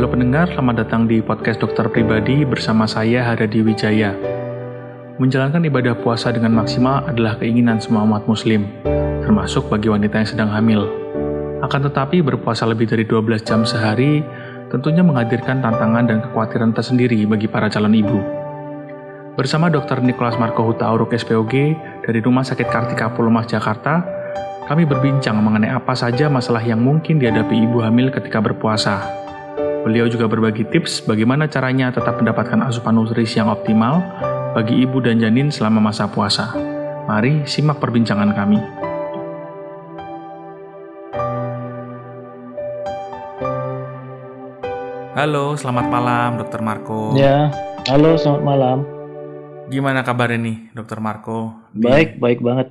[0.00, 4.16] Halo pendengar, selamat datang di podcast Dokter Pribadi bersama saya Hadadi Wijaya.
[5.20, 8.64] Menjalankan ibadah puasa dengan maksimal adalah keinginan semua umat muslim,
[9.20, 10.88] termasuk bagi wanita yang sedang hamil.
[11.60, 14.24] Akan tetapi berpuasa lebih dari 12 jam sehari
[14.72, 18.24] tentunya menghadirkan tantangan dan kekhawatiran tersendiri bagi para calon ibu.
[19.36, 20.00] Bersama Dr.
[20.00, 21.76] Nicholas Marco Huta Auruk SPOG
[22.08, 24.00] dari Rumah Sakit Kartika Pulemas Jakarta,
[24.64, 29.19] kami berbincang mengenai apa saja masalah yang mungkin dihadapi ibu hamil ketika berpuasa.
[29.80, 34.04] Beliau juga berbagi tips bagaimana caranya tetap mendapatkan asupan nutrisi yang optimal
[34.52, 36.52] bagi ibu dan janin selama masa puasa.
[37.08, 38.60] Mari simak perbincangan kami.
[45.16, 47.16] Halo, selamat malam Dokter Marco.
[47.16, 47.48] Ya,
[47.88, 48.78] halo selamat malam.
[49.72, 51.68] Gimana kabarnya nih Dokter Marco?
[51.72, 52.68] Di- Baik, baik banget.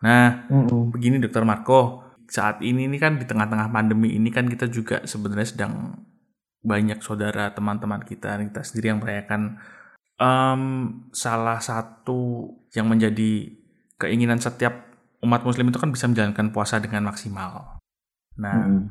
[0.00, 0.90] Nah, Mm-mm.
[0.90, 5.48] begini Dokter Marco, saat ini nih kan di tengah-tengah pandemi ini kan kita juga sebenarnya
[5.48, 5.72] sedang
[6.62, 9.58] banyak saudara teman-teman kita kita sendiri yang merayakan
[10.16, 10.62] em,
[11.10, 13.50] salah satu yang menjadi
[13.98, 14.90] keinginan setiap
[15.22, 17.78] umat muslim itu kan bisa menjalankan puasa dengan maksimal.
[18.38, 18.90] Nah, Mm-mm.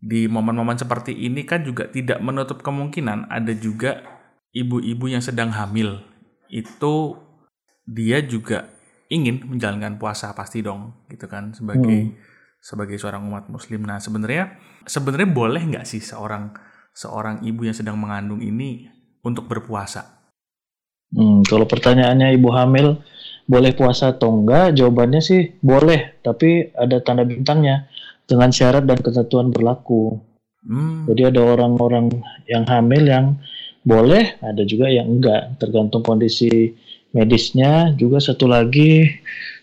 [0.00, 4.04] di momen-momen seperti ini kan juga tidak menutup kemungkinan ada juga
[4.52, 6.04] ibu-ibu yang sedang hamil
[6.52, 7.16] itu
[7.88, 8.68] dia juga
[9.08, 12.16] ingin menjalankan puasa pasti dong gitu kan sebagai
[12.62, 13.84] sebagai seorang umat muslim.
[13.84, 16.52] Nah sebenarnya sebenarnya boleh nggak sih seorang
[16.92, 18.88] seorang ibu yang sedang mengandung ini
[19.24, 20.22] untuk berpuasa?
[21.12, 23.00] Hmm, kalau pertanyaannya ibu hamil
[23.44, 24.72] boleh puasa atau enggak?
[24.76, 27.88] Jawabannya sih boleh, tapi ada tanda bintangnya
[28.24, 30.16] dengan syarat dan ketentuan berlaku.
[30.62, 32.08] Hmm, Jadi ada orang-orang
[32.46, 33.36] yang hamil yang
[33.82, 36.72] boleh, ada juga yang enggak, tergantung kondisi
[37.12, 37.92] medisnya.
[37.98, 39.10] Juga satu lagi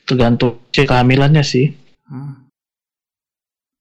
[0.05, 1.73] tergantung si kehamilannya sih.
[2.09, 2.33] hmm.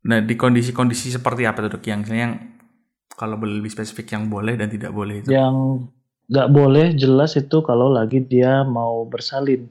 [0.09, 2.33] Nah di kondisi-kondisi seperti apa tuh dok yang yang
[3.19, 5.35] kalau lebih spesifik yang boleh dan tidak boleh itu?
[5.35, 5.91] Yang
[6.31, 9.67] nggak boleh jelas itu kalau lagi dia mau bersalin.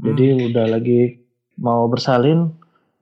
[0.00, 1.20] Jadi udah lagi
[1.60, 2.48] mau bersalin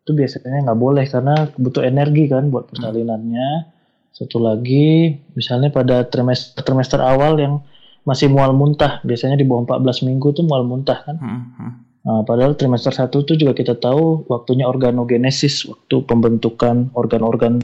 [0.03, 3.75] itu biasanya nggak boleh karena butuh energi kan buat persalinannya.
[4.15, 7.63] Satu lagi misalnya pada trimester trimester awal yang
[8.09, 11.17] masih mual muntah, biasanya di bawah 14 minggu tuh mual muntah kan.
[11.21, 11.73] Hmm, hmm.
[12.09, 17.61] Nah, padahal trimester 1 itu juga kita tahu waktunya organogenesis, waktu pembentukan organ-organ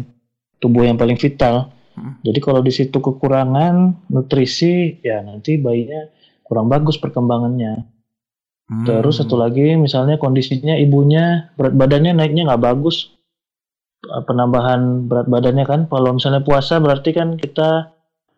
[0.61, 1.73] tubuh yang paling vital.
[1.95, 2.19] Hmm.
[2.27, 6.11] Jadi kalau di situ kekurangan nutrisi, ya nanti bayinya
[6.43, 7.87] kurang bagus perkembangannya.
[8.65, 8.85] Hmm.
[8.85, 13.15] Terus satu lagi misalnya kondisinya ibunya berat badannya naiknya nggak bagus.
[14.05, 17.95] Penambahan berat badannya kan kalau misalnya puasa berarti kan kita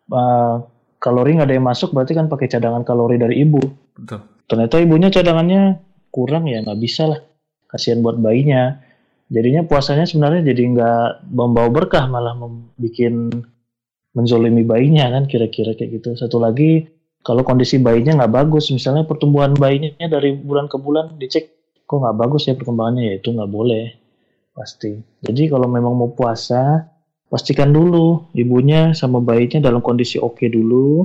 [0.07, 0.55] eh,
[1.01, 3.59] kalori nggak ada yang masuk berarti kan pakai cadangan kalori dari ibu.
[3.97, 4.21] betul.
[4.47, 7.19] Ternyata ibunya cadangannya kurang ya nggak bisa lah.
[7.67, 8.86] Kasihan buat bayinya.
[9.27, 13.35] Jadinya puasanya sebenarnya jadi nggak membawa berkah malah membuat
[14.15, 16.09] menzolimi bayinya kan kira-kira kayak gitu.
[16.15, 16.87] Satu lagi
[17.21, 21.51] kalau kondisi bayinya nggak bagus, misalnya pertumbuhan bayinya dari bulan ke bulan dicek
[21.87, 23.85] kok nggak bagus ya perkembangannya ya itu nggak boleh
[24.55, 24.95] pasti.
[25.21, 26.87] Jadi kalau memang mau puasa
[27.27, 31.03] pastikan dulu ibunya sama bayinya dalam kondisi oke dulu,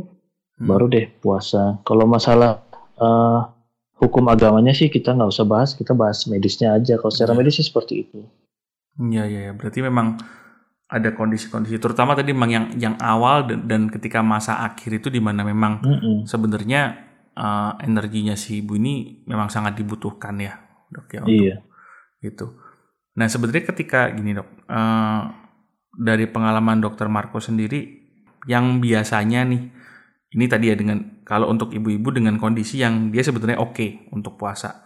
[0.62, 0.68] Hmm.
[0.70, 1.82] baru deh puasa.
[1.82, 2.62] Kalau masalah
[3.02, 3.38] eh,
[4.02, 6.98] hukum agamanya sih kita nggak usah bahas, kita bahas medisnya aja.
[6.98, 7.38] Kalau secara Iya.
[7.38, 8.18] medis sih seperti itu.
[8.98, 9.52] Iya iya ya.
[9.54, 10.18] berarti memang
[10.92, 15.24] ada kondisi-kondisi terutama tadi memang yang yang awal dan, dan ketika masa akhir itu di
[15.24, 16.16] mana memang Mm-mm.
[16.28, 17.00] sebenarnya
[17.32, 20.60] eh, energinya si ibu ini memang sangat dibutuhkan ya
[20.92, 21.56] dok ya untuk Iya.
[22.20, 22.46] itu.
[23.16, 25.20] Nah sebenarnya ketika gini dok eh,
[25.96, 28.04] dari pengalaman dokter Marco sendiri
[28.44, 29.62] yang biasanya nih
[30.32, 34.82] ini tadi ya dengan kalau untuk ibu-ibu dengan kondisi yang dia sebenarnya oke untuk puasa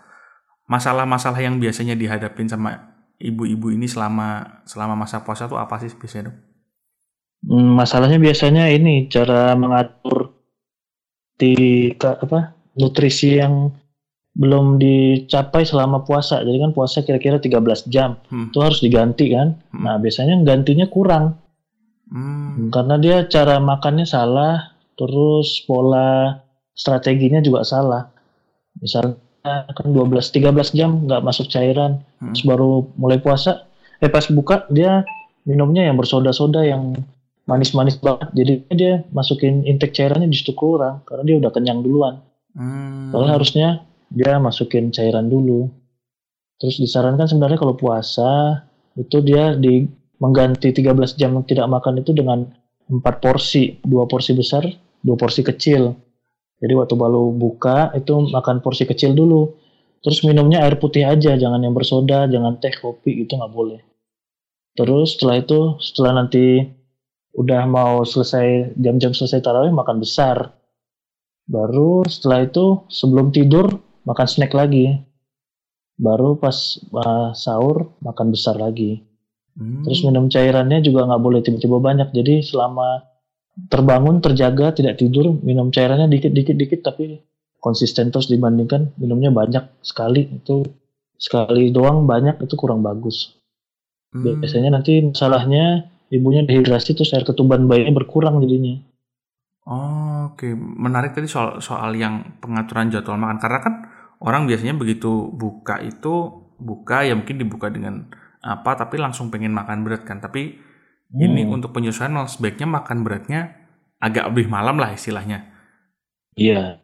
[0.66, 6.30] masalah-masalah yang biasanya dihadapin sama ibu-ibu ini selama selama masa puasa tuh apa sih biasanya
[6.30, 6.36] dok?
[7.46, 10.34] Hmm, masalahnya biasanya ini cara mengatur
[11.38, 11.54] di
[11.94, 13.70] apa nutrisi yang
[14.36, 16.42] belum dicapai selama puasa.
[16.44, 18.20] Jadi kan puasa kira-kira 13 jam.
[18.28, 18.52] Hmm.
[18.52, 19.56] Itu harus diganti kan.
[19.72, 19.84] Hmm.
[19.86, 21.46] Nah, biasanya gantinya kurang
[22.06, 22.70] Hmm.
[22.70, 26.40] karena dia cara makannya salah, terus pola
[26.76, 28.08] strateginya juga salah.
[28.80, 29.16] Misalnya
[29.72, 32.32] kan 12 13 jam nggak masuk cairan, Hmm.
[32.32, 33.68] terus baru mulai puasa,
[34.02, 35.04] eh pas buka dia
[35.46, 36.96] minumnya yang bersoda-soda yang
[37.46, 38.28] manis-manis banget.
[38.34, 42.18] Jadi dia masukin intake cairannya justru kurang karena dia udah kenyang duluan.
[42.56, 43.14] Hmm.
[43.14, 43.68] Soalnya harusnya
[44.10, 45.70] dia masukin cairan dulu.
[46.56, 48.64] Terus disarankan sebenarnya kalau puasa
[48.96, 49.84] itu dia di
[50.16, 52.48] mengganti 13 jam tidak makan itu dengan
[52.88, 54.64] empat porsi, dua porsi besar,
[55.06, 55.94] dua porsi kecil.
[56.58, 59.54] Jadi waktu baru buka itu makan porsi kecil dulu.
[60.02, 63.80] Terus minumnya air putih aja, jangan yang bersoda, jangan teh, kopi itu nggak boleh.
[64.74, 66.66] Terus setelah itu, setelah nanti
[67.36, 70.52] udah mau selesai jam-jam selesai tarawih makan besar.
[71.46, 73.70] Baru setelah itu sebelum tidur
[74.08, 74.98] makan snack lagi.
[75.96, 79.00] Baru pas uh, sahur makan besar lagi.
[79.56, 79.80] Hmm.
[79.88, 82.12] Terus minum cairannya juga nggak boleh tiba-tiba banyak.
[82.12, 83.00] Jadi selama
[83.56, 87.24] terbangun, terjaga, tidak tidur, minum cairannya dikit-dikit-dikit tapi
[87.56, 90.62] konsisten terus dibandingkan minumnya banyak sekali itu
[91.16, 93.32] sekali doang banyak itu kurang bagus.
[94.12, 94.44] Hmm.
[94.44, 98.76] Biasanya nanti masalahnya ibunya dehidrasi terus air ketuban bayinya berkurang jadinya.
[99.66, 100.52] Oh, Oke, okay.
[100.54, 103.74] menarik tadi soal soal yang pengaturan jadwal makan karena kan
[104.22, 108.06] orang biasanya begitu buka itu buka ya mungkin dibuka dengan
[108.40, 110.56] apa tapi langsung pengen makan berat kan tapi
[111.12, 111.22] hmm.
[111.22, 113.54] ini untuk penyesuaian malah sebaiknya makan beratnya
[114.02, 115.46] agak lebih malam lah istilahnya.
[116.36, 116.80] Iya.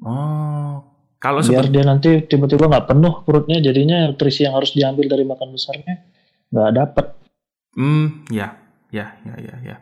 [0.00, 0.90] Oh
[1.20, 5.52] kalau biar dia nanti tiba-tiba nggak penuh perutnya jadinya nutrisi yang harus diambil dari makan
[5.52, 6.00] besarnya
[6.48, 7.06] nggak dapat
[7.76, 8.56] hmm ya
[8.88, 9.76] ya ya ya ya.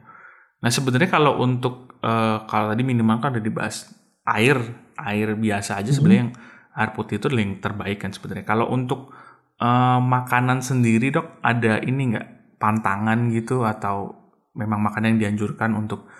[0.58, 3.86] Nah sebenarnya kalau untuk uh, kalau tadi minimal kan udah dibahas
[4.26, 4.58] air
[4.98, 6.34] air biasa aja sebenarnya hmm.
[6.34, 8.42] yang air putih itu yang terbaik kan sebenarnya.
[8.42, 9.14] Kalau untuk
[9.62, 14.14] uh, makanan sendiri dok ada ini nggak pantangan gitu atau
[14.58, 16.10] memang makanan yang dianjurkan untuk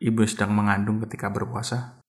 [0.00, 2.00] ibu sedang mengandung ketika berpuasa?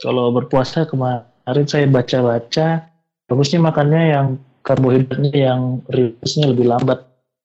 [0.00, 2.90] Kalau berpuasa kemarin saya baca-baca
[3.30, 4.26] bagusnya makannya yang
[4.64, 7.04] karbohidratnya yang rilisnya lebih lambat.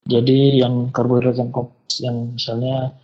[0.10, 2.96] Jadi yang karbohidrat yang kompleks yang misalnya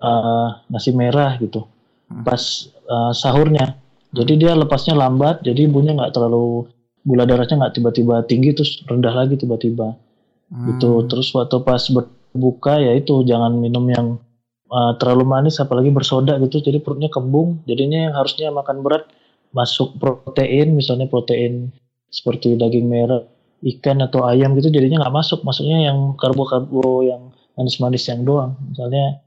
[0.00, 1.66] uh, nasi merah gitu
[2.08, 2.24] hmm.
[2.24, 2.40] pas
[2.88, 3.76] uh, sahurnya.
[4.14, 6.70] Jadi dia lepasnya lambat, jadi ibunya nggak terlalu
[7.04, 9.92] gula darahnya nggak tiba-tiba tinggi terus rendah lagi tiba-tiba
[10.48, 10.66] hmm.
[10.74, 11.84] gitu terus waktu pas
[12.34, 14.18] ya itu jangan minum yang
[14.70, 16.58] uh, terlalu manis apalagi bersoda gitu.
[16.58, 19.06] Jadi perutnya kembung jadinya yang harusnya makan berat
[19.54, 21.70] masuk protein misalnya protein
[22.10, 23.22] seperti daging merah
[23.64, 25.46] ikan atau ayam gitu jadinya nggak masuk.
[25.46, 28.58] Maksudnya yang karbo-karbo yang manis-manis yang doang.
[28.66, 29.22] Misalnya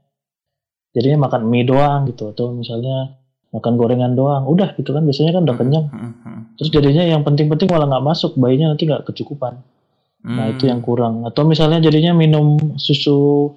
[0.92, 3.16] jadinya makan mie doang gitu atau misalnya
[3.56, 4.44] makan gorengan doang.
[4.44, 7.86] Udah gitu kan biasanya kan udah hmm, kenyang hmm, hmm, terus jadinya yang penting-penting malah
[7.86, 9.62] nggak masuk bayinya nanti nggak kecukupan
[10.26, 11.22] nah itu yang kurang.
[11.26, 13.50] Atau misalnya jadinya minum susu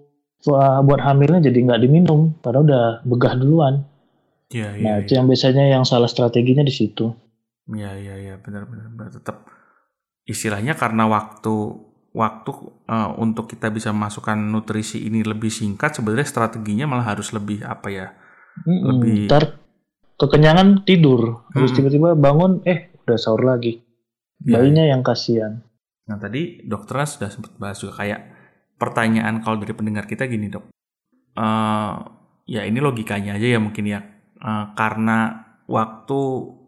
[0.81, 3.85] buat hamilnya jadi nggak diminum karena udah begah duluan.
[4.51, 5.21] Ya, ya, nah itu ya.
[5.21, 7.13] yang biasanya yang salah strateginya di situ.
[7.71, 9.47] Ya ya ya benar-benar tetap
[10.25, 11.53] istilahnya karena waktu
[12.11, 12.51] waktu
[12.91, 17.87] uh, untuk kita bisa masukkan nutrisi ini lebih singkat sebenarnya strateginya malah harus lebih apa
[17.87, 18.07] ya
[18.67, 19.55] hmm, lebih ntar
[20.19, 21.47] kekenyangan tidur.
[21.55, 23.79] Terus tiba-tiba bangun eh udah sahur lagi.
[24.41, 24.57] Ya.
[24.57, 25.61] bayinya yang kasihan
[26.09, 28.21] nah tadi dokternya sudah sempat bahas juga kayak
[28.81, 30.73] pertanyaan kalau dari pendengar kita gini dok.
[31.37, 31.93] Uh,
[32.49, 34.01] ya ini logikanya aja ya mungkin ya.
[34.41, 36.19] Uh, karena waktu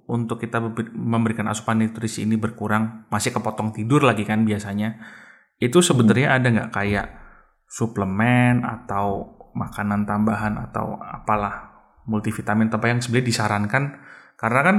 [0.05, 0.61] untuk kita
[0.93, 4.99] memberikan asupan nutrisi ini berkurang masih kepotong tidur lagi kan biasanya
[5.57, 7.07] itu sebenarnya ada nggak kayak
[7.65, 11.73] suplemen atau makanan tambahan atau apalah
[12.05, 13.83] multivitamin apa yang sebenarnya disarankan?
[14.37, 14.77] Karena kan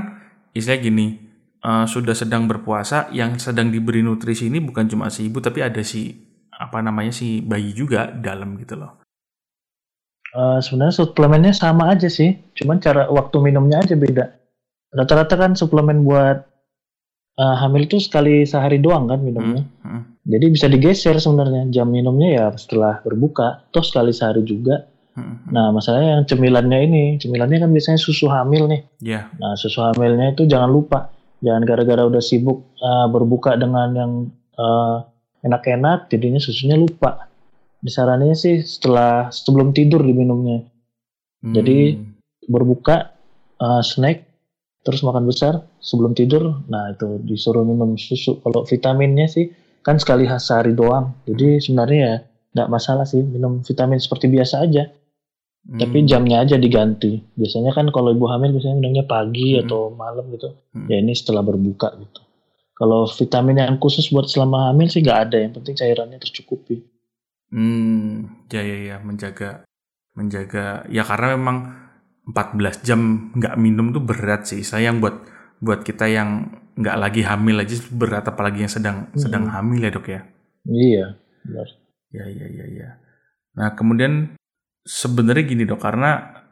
[0.52, 1.06] istilah gini
[1.64, 5.80] uh, sudah sedang berpuasa yang sedang diberi nutrisi ini bukan cuma si ibu tapi ada
[5.80, 6.12] si
[6.52, 9.02] apa namanya si bayi juga dalam gitu loh.
[10.34, 14.34] Uh, sebenarnya suplemennya sama aja sih, cuman cara waktu minumnya aja beda.
[14.90, 16.42] Rata-rata kan suplemen buat
[17.38, 19.62] uh, hamil itu sekali sehari doang kan minumnya.
[19.82, 20.02] Hmm, hmm.
[20.26, 24.90] Jadi bisa digeser sebenarnya jam minumnya ya setelah berbuka, toh sekali sehari juga.
[25.14, 25.46] Hmm.
[25.54, 28.82] Nah, masalahnya yang cemilannya ini, cemilannya kan biasanya susu hamil nih.
[28.98, 29.30] Yeah.
[29.38, 31.13] Nah, susu hamilnya itu jangan lupa,
[31.44, 34.12] jangan gara-gara udah sibuk uh, berbuka dengan yang
[34.56, 35.04] uh,
[35.44, 37.28] enak-enak, jadinya susunya lupa.
[37.84, 40.64] Disarannya sih setelah sebelum tidur diminumnya.
[41.44, 41.52] Hmm.
[41.52, 42.00] Jadi
[42.48, 43.12] berbuka,
[43.60, 44.24] uh, snack,
[44.80, 46.64] terus makan besar sebelum tidur.
[46.72, 48.40] Nah, itu disuruh minum susu.
[48.40, 49.52] Kalau vitaminnya sih
[49.84, 51.12] kan sekali sehari doang.
[51.28, 52.16] Jadi sebenarnya ya
[52.56, 54.88] nggak masalah sih minum vitamin seperti biasa aja.
[55.64, 55.80] Hmm.
[55.80, 57.24] Tapi jamnya aja diganti.
[57.32, 59.64] Biasanya kan kalau ibu hamil biasanya minumnya pagi hmm.
[59.64, 60.52] atau malam gitu.
[60.76, 60.88] Hmm.
[60.92, 62.20] Ya ini setelah berbuka gitu.
[62.76, 65.36] Kalau vitamin yang khusus buat selama hamil sih nggak ada.
[65.40, 66.76] Yang penting cairannya tercukupi.
[67.48, 69.64] Hmm, ya ya ya menjaga
[70.18, 71.58] menjaga ya karena memang
[72.28, 74.60] 14 jam nggak minum tuh berat sih.
[74.60, 75.16] Saya yang buat
[75.64, 79.16] buat kita yang nggak lagi hamil aja berat apalagi yang sedang hmm.
[79.16, 80.20] sedang hamil ya dok ya.
[80.68, 81.06] Iya,
[81.46, 81.68] benar.
[82.12, 82.88] Ya ya ya ya.
[83.56, 84.34] Nah kemudian
[84.84, 86.44] sebenarnya gini dok karena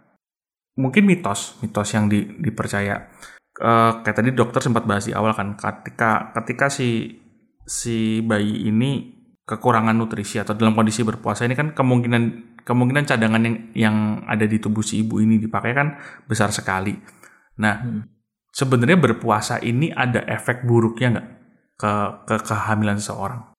[0.81, 3.12] mungkin mitos mitos yang di, dipercaya
[3.61, 7.21] uh, kayak tadi dokter sempat bahas di awal kan ketika ketika si
[7.69, 13.57] si bayi ini kekurangan nutrisi atau dalam kondisi berpuasa ini kan kemungkinan kemungkinan cadangan yang
[13.75, 16.97] yang ada di tubuh si ibu ini dipakai kan besar sekali.
[17.61, 18.03] Nah hmm.
[18.49, 21.29] sebenarnya berpuasa ini ada efek buruknya nggak
[21.77, 21.93] ke
[22.25, 23.51] ke kehamilan seseorang?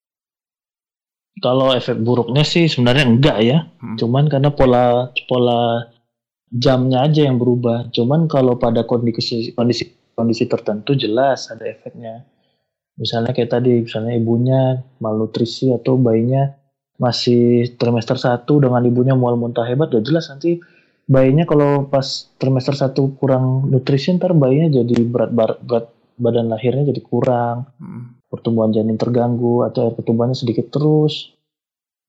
[1.42, 3.58] Kalau efek buruknya sih sebenarnya enggak ya.
[3.82, 3.98] Hmm.
[3.98, 5.90] Cuman karena pola pola
[6.54, 7.90] jamnya aja yang berubah.
[7.90, 12.22] Cuman kalau pada kondisi kondisi kondisi tertentu jelas ada efeknya.
[12.94, 16.54] Misalnya kayak tadi, misalnya ibunya malnutrisi atau bayinya
[17.02, 20.62] masih trimester 1 dengan ibunya mual muntah hebat, udah jelas nanti
[21.10, 25.86] bayinya kalau pas trimester 1 kurang nutrisi ntar bayinya jadi berat berat, berat
[26.22, 28.14] badan lahirnya jadi kurang, Hmm.
[28.34, 31.38] Pertumbuhan janin terganggu atau air pertumbuhannya sedikit terus.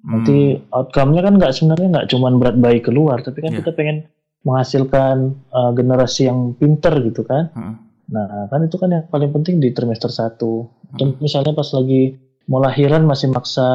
[0.00, 0.24] Hmm.
[0.24, 3.60] Nanti outcome-nya kan nggak sebenarnya nggak cuman berat bayi keluar, tapi kan Iya.
[3.60, 4.08] kita pengen
[4.44, 5.16] menghasilkan
[5.52, 7.52] uh, generasi yang pinter gitu kan.
[7.52, 7.76] Hmm.
[8.08, 10.40] Nah, kan itu kan yang paling penting di trimester 1.
[10.40, 10.96] Hmm.
[10.96, 12.16] Dan misalnya pas lagi
[12.48, 13.68] mau lahiran masih maksa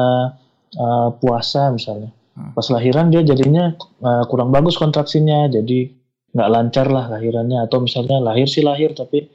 [0.78, 2.14] uh, puasa misalnya.
[2.34, 2.54] Hmm.
[2.54, 5.90] Pas lahiran dia jadinya uh, kurang bagus kontraksinya, jadi
[6.30, 7.66] nggak lancar lah lahirannya.
[7.66, 9.26] Atau misalnya lahir sih lahir, tapi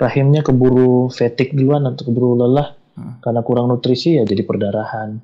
[0.00, 3.16] rahimnya keburu fatigue duluan atau keburu lelah Hmm.
[3.22, 5.16] karena kurang nutrisi ya jadi perdarahan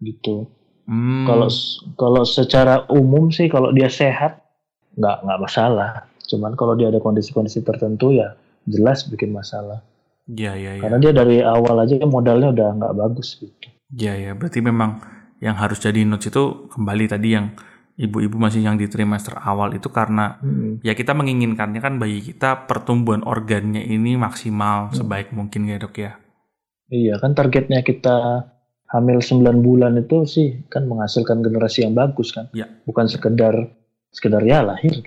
[0.00, 0.46] gitu.
[0.88, 1.26] Hmm.
[1.28, 1.50] Kalau
[1.98, 4.40] kalau secara umum sih kalau dia sehat
[4.96, 5.90] nggak nggak masalah.
[6.24, 8.32] Cuman kalau dia ada kondisi-kondisi tertentu ya
[8.64, 9.84] jelas bikin masalah.
[10.28, 10.82] ya ya ya.
[10.84, 13.68] Karena dia dari awal aja modalnya udah nggak bagus gitu.
[13.96, 15.00] Ya ya, berarti memang
[15.40, 17.56] yang harus jadi notes itu kembali tadi yang
[17.98, 20.78] ibu-ibu masih yang di trimester awal itu karena Hmm.
[20.86, 26.12] ya kita menginginkannya kan bayi kita pertumbuhan organnya ini maksimal sebaik mungkin ya dok ya.
[26.88, 28.48] Iya kan targetnya kita
[28.88, 32.48] hamil 9 bulan itu sih kan menghasilkan generasi yang bagus kan.
[32.54, 32.70] Ya.
[32.86, 33.74] Bukan sekedar
[34.14, 35.04] sekedar ya lahir.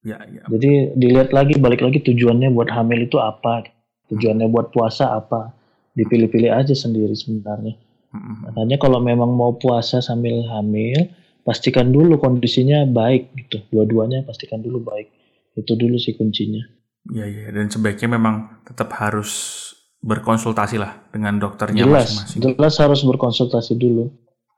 [0.00, 0.42] Ya ya.
[0.48, 3.68] Jadi dilihat lagi balik lagi tujuannya buat hamil itu apa?
[4.08, 5.52] Tujuannya buat puasa apa?
[5.94, 7.76] Dipilih-pilih aja sendiri sebenarnya.
[8.10, 8.50] Mm-mm.
[8.50, 13.64] Makanya kalau memang mau puasa sambil hamil, pastikan dulu kondisinya baik gitu.
[13.72, 15.08] Dua-duanya pastikan dulu baik.
[15.56, 16.62] Itu dulu sih kuncinya.
[17.10, 19.58] Ya ya, dan sebaiknya memang tetap harus
[20.00, 22.40] berkonsultasi lah dengan dokternya Jelas, masing-masing.
[22.56, 24.12] jelas harus berkonsultasi dulu.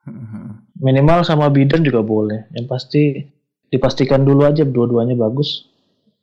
[0.06, 0.74] Mm-mm.
[0.82, 2.50] Minimal sama bidan juga boleh.
[2.54, 3.02] Yang pasti
[3.70, 5.70] dipastikan dulu aja dua-duanya bagus.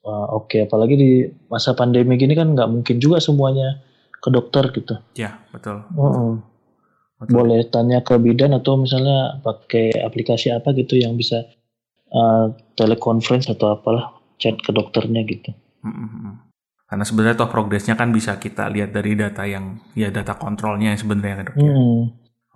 [0.09, 1.11] Oke, apalagi di
[1.51, 3.79] masa pandemi gini kan nggak mungkin juga semuanya
[4.19, 4.95] ke dokter gitu.
[5.15, 5.83] Ya betul.
[5.95, 6.43] Mm-mm.
[7.19, 7.33] Betul.
[7.43, 11.45] Boleh tanya ke bidan atau misalnya pakai aplikasi apa gitu yang bisa
[12.15, 15.51] uh, teleconference atau apalah chat ke dokternya gitu.
[15.83, 16.49] Mm-mm.
[16.89, 20.99] Karena sebenarnya toh progresnya kan bisa kita lihat dari data yang ya data kontrolnya yang
[20.99, 21.69] sebenarnya kan dok ya.
[21.69, 22.01] Hmm.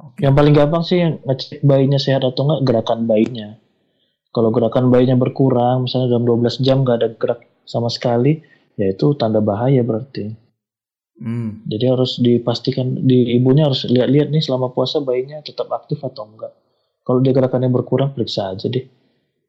[0.04, 0.20] Oke.
[0.26, 3.62] Yang paling gampang sih ngecek bayinya sehat atau enggak gerakan bayinya.
[4.34, 8.42] Kalau gerakan bayinya berkurang, misalnya dalam 12 jam nggak ada gerak sama sekali,
[8.74, 10.34] ya itu tanda bahaya berarti.
[11.14, 11.62] Hmm.
[11.70, 16.52] Jadi harus dipastikan di ibunya harus lihat-lihat nih selama puasa bayinya tetap aktif atau enggak.
[17.04, 18.84] Kalau dia gerakannya berkurang, periksa aja deh.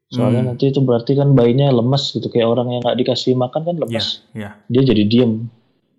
[0.07, 0.49] Soalnya Hmm.
[0.53, 4.21] nanti itu berarti kan bayinya lemes gitu, kayak orang yang nggak dikasih makan kan lemes.
[4.31, 4.53] ya.
[4.69, 5.49] Dia jadi diem.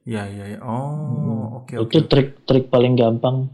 [0.07, 0.59] Ya ya ya.
[0.63, 1.59] Oh Hmm.
[1.59, 2.07] oke itu oke.
[2.07, 3.51] trik-trik paling gampang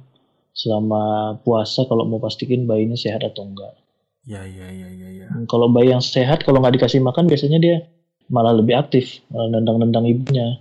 [0.52, 3.73] selama puasa kalau mau pastiin bayinya sehat atau enggak.
[4.23, 5.26] Ya ya ya ya ya.
[5.33, 7.76] Hmm, Kalau bayi yang sehat, kalau nggak dikasih makan, biasanya dia
[8.31, 10.61] malah lebih aktif, malah nendang-nendang ibunya.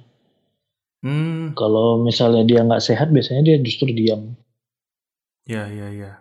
[1.01, 1.57] Hmm.
[1.57, 4.37] Kalau misalnya dia nggak sehat, biasanya dia justru diam.
[5.43, 6.11] Ya ya ya.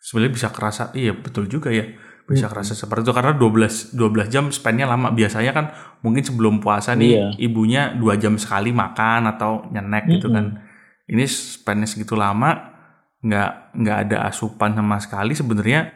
[0.00, 1.84] Sebenarnya bisa kerasa, iya betul juga ya.
[2.24, 2.56] Bisa Hmm.
[2.56, 5.12] kerasa seperti itu karena 12 12 jam span-nya lama.
[5.12, 5.66] Biasanya kan
[6.00, 7.26] mungkin sebelum puasa nih Iya.
[7.38, 10.56] ibunya dua jam sekali makan atau nyenek gitu kan.
[11.04, 12.72] Ini span-nya segitu lama
[13.20, 15.92] nggak nggak ada asupan sama sekali sebenarnya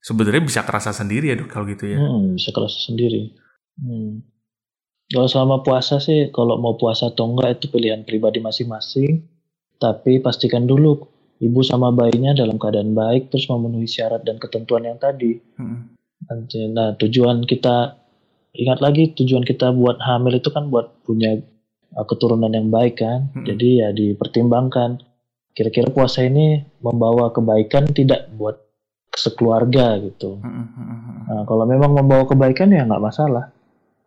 [0.00, 2.00] sebenarnya bisa kerasa sendiri ya dok kalau gitu ya.
[2.00, 3.36] Hmm, bisa kerasa sendiri.
[3.76, 4.24] Hmm.
[5.12, 9.20] Kalau selama puasa sih, kalau mau puasa atau enggak itu pilihan pribadi masing-masing.
[9.76, 11.04] Tapi pastikan dulu
[11.42, 15.36] ibu sama bayinya dalam keadaan baik, terus memenuhi syarat dan ketentuan yang tadi.
[15.58, 15.92] Hmm.
[16.72, 17.98] Nah, tujuan kita
[18.56, 21.40] ingat lagi tujuan kita buat hamil itu kan buat punya
[21.98, 23.32] uh, keturunan yang baik kan.
[23.32, 23.46] Mm-mm.
[23.48, 25.02] Jadi ya dipertimbangkan
[25.52, 28.56] kira-kira puasa ini membawa kebaikan tidak buat
[29.12, 30.40] sekeluarga gitu.
[30.40, 31.20] Hmm, hmm, hmm, hmm.
[31.28, 33.52] Nah, kalau memang membawa kebaikan ya nggak masalah.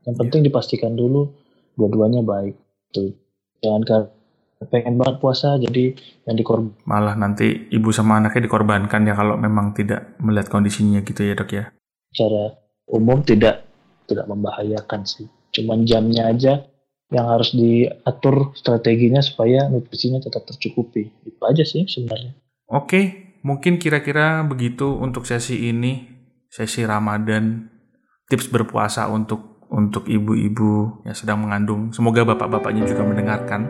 [0.05, 1.33] Yang penting dipastikan dulu
[1.75, 2.55] dua-duanya baik.
[2.93, 3.11] Tuh.
[3.59, 4.07] Jangan karena
[4.69, 5.93] pengen banget puasa jadi
[6.25, 6.73] yang dikorban.
[6.87, 11.51] Malah nanti ibu sama anaknya dikorbankan ya kalau memang tidak melihat kondisinya gitu ya dok
[11.51, 11.65] ya.
[12.13, 12.55] Secara
[12.89, 13.65] umum tidak
[14.05, 15.27] tidak membahayakan sih.
[15.51, 16.65] Cuman jamnya aja
[17.13, 21.09] yang harus diatur strateginya supaya nutrisinya tetap tercukupi.
[21.25, 22.33] Itu aja sih sebenarnya.
[22.69, 26.09] Oke, mungkin kira-kira begitu untuk sesi ini,
[26.49, 27.69] sesi Ramadan,
[28.25, 31.89] tips berpuasa untuk untuk ibu-ibu yang sedang mengandung.
[31.89, 33.61] Semoga bapak-bapaknya juga mendengarkan.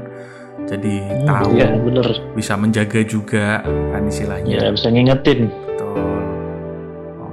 [0.66, 2.08] Jadi Hmm, tahu Iya bener.
[2.32, 4.56] bisa menjaga juga kan istilahnya.
[4.56, 5.52] Ya bisa ngingetin.
[5.68, 6.00] Betul.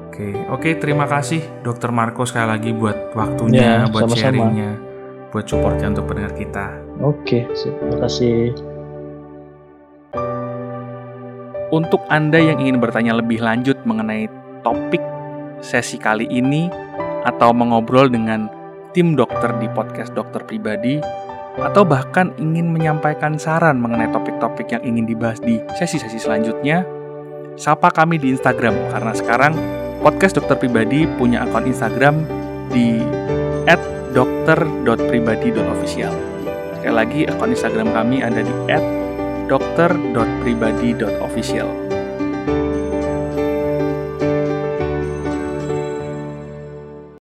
[0.02, 4.20] Oke, oke terima kasih Dokter Marco sekali lagi buat waktunya, Ya, buat sama-sama.
[4.20, 4.70] sharingnya,
[5.30, 6.66] buat supportnya untuk pendengar kita.
[7.00, 7.72] Oke, sip.
[7.72, 8.52] terima kasih.
[11.72, 14.28] Untuk Anda yang ingin bertanya lebih lanjut mengenai
[14.60, 15.00] topik
[15.64, 16.68] sesi kali ini
[17.24, 18.50] atau mengobrol dengan
[18.92, 21.00] tim dokter di podcast dokter pribadi
[21.60, 26.80] atau bahkan ingin menyampaikan saran mengenai topik-topik yang ingin dibahas di sesi-sesi selanjutnya,
[27.60, 29.52] sapa kami di Instagram karena sekarang
[30.00, 32.24] podcast dokter pribadi punya akun Instagram
[32.72, 33.04] di
[34.16, 36.14] @dokter.pribadi.official.
[36.80, 38.54] Sekali lagi akun Instagram kami ada di
[39.48, 41.91] @dokter.pribadi.official.